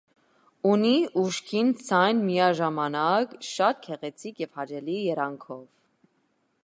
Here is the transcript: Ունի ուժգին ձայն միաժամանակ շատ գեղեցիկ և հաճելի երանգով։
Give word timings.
Ունի 0.69 0.93
ուժգին 1.23 1.69
ձայն 1.89 2.23
միաժամանակ 2.29 3.37
շատ 3.51 3.85
գեղեցիկ 3.85 4.43
և 4.45 4.53
հաճելի 4.63 4.97
երանգով։ 5.13 5.65